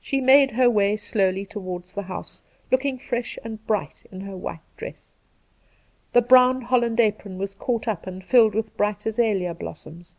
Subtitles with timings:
[0.00, 3.66] She made her way slowly towards the Two Christmas Days 199 house, looking fresh and
[3.66, 5.12] bright in her white dress.
[6.12, 10.14] The brown holland apron was caught up and filled with bright azalea blossoms.